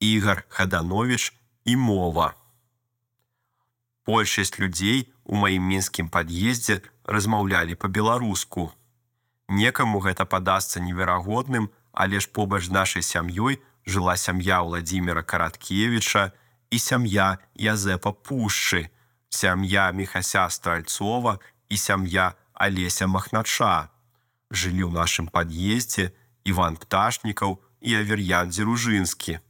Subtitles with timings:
[0.00, 2.34] Ігар Хаданович і мова.
[4.06, 8.72] Большасць людзей у маім мінскім пад'ездзе размаўлялі па-беларуску.
[9.48, 16.32] Некаму гэта падасца неверагодным, але ж побач з нашай сям'ёй жыла сям'я Владимира Караткевіча
[16.70, 18.88] і сям'я Язэпа Пушчы,
[19.28, 21.38] сям'я Мехася Стральцова
[21.68, 23.92] і сям'я Алеся Махнача.
[24.50, 26.16] Жылі ў нашым пад'ездзе
[26.48, 29.44] Іван Пташнікаў і Авер'ян Дзеружынскі.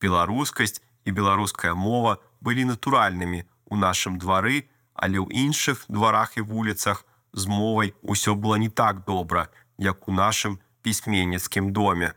[0.00, 7.04] Беларускасць і беларуская мова былі натуральнымі у нашым двары, але ў іншых дварах і вуліцах
[7.32, 9.48] з мовай усё было не так добра,
[9.78, 12.14] як у нашым пісьменніцкім доме.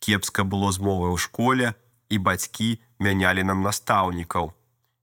[0.00, 1.74] Кепска было з мовай у школе,
[2.08, 4.52] і бацькі мянялі нам настаўнікаў.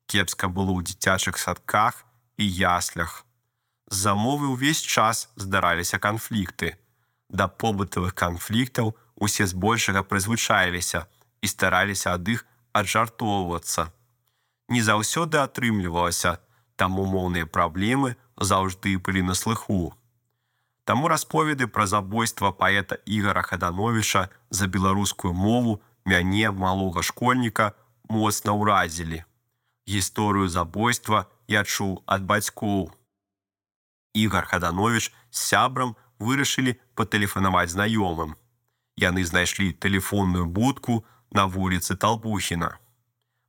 [0.08, 2.06] Кепска было ў дзіцячых садках
[2.38, 3.26] і яслях.
[3.92, 6.80] З-за мовы ўвесь час здараліся канфлікты.
[7.30, 11.06] Да побытавых канфліктаў усе збольшага прызвычаіліся
[11.44, 13.92] і стараліся ад іх аджартоўвацца.
[14.72, 16.40] Не заўсёды атрымлівалася,
[16.80, 19.94] там умоўныя праблемы заўжды былі на слыху.
[20.84, 27.72] Таму расповеды пра забойства паэта Ігара Хадановіча за беларускую мову мяне малога школьніка
[28.10, 29.24] моцна ўразілі.
[29.88, 32.92] Гісторыю забойства я чуў ад бацькоў.
[34.14, 38.36] Ігар Хаданович з сябрам вырашылі патэлефанаваць знаёмым.
[39.00, 41.04] Яны знайшлі тэлефонную будку
[41.34, 42.78] на вуліцы Талбухіна.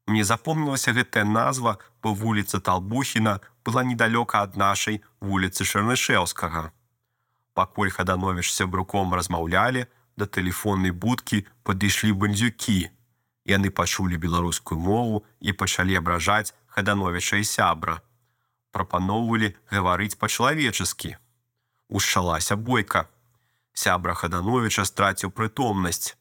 [0.07, 6.73] Мне запомнілася гэтая назва, бо вуліца Талбухіна была недалёка ад нашай вуліцы Шарнышеўскага.
[7.55, 12.91] Пакуль Хаданович сябруком размаўлялі, да тэлефоннай будкі падышлі бандзюкі.
[13.45, 18.01] Яны пачулі беларускую мову і пачалі абражаць хадановіча і сябра.
[18.73, 21.17] Прапаноўвалі гаварыць па-чалавечаскі.
[21.89, 23.07] Ушчалася бойка.
[23.73, 26.17] Сябра хадановіча страціў прытомнасць.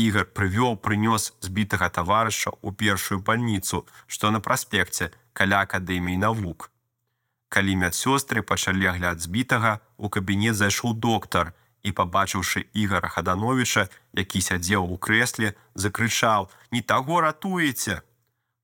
[0.00, 6.70] Ігар прывёў прынёс збітага таварыша ў першую бальніцу, што на праспекце каля акадэміі навук.
[7.50, 11.52] Калі медсёстры пачалі агляд збітага, у кабінет зайшоў доктар
[11.82, 18.02] і, пабачыўшы Ігара Хадановіча, які сядзеў у крэсле, закрычаў: «Не таго ратуеце!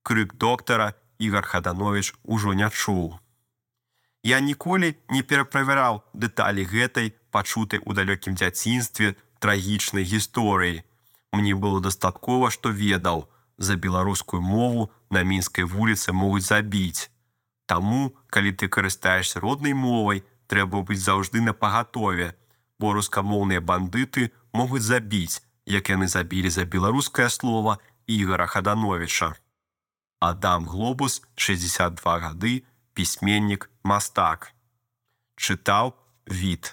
[0.06, 3.18] Крык доктара Ігар Хаданович ужо не чуў.
[4.22, 10.85] Я ніколі не пераправяраў дэталі гэтай, пачутай у далёкім дзяцінстве трагічнай гісторыі.
[11.36, 17.10] Мне было дастаткова, што ведаў, за беларускую мову на мінскай вуліцы могуць забіць.
[17.66, 22.32] Таму, калі ты карыстаешься роднай мовай, трэба быць заўжды на пагатове,
[22.78, 29.34] бо рускамоўныя бандыты могуць забіць, як яны забілі за беларускае слово Ігора Хадановича.
[30.20, 32.54] Адам Глобус 62 гады,
[32.94, 34.54] пісьменнік мастак.
[35.36, 35.92] Чытаў
[36.24, 36.72] від.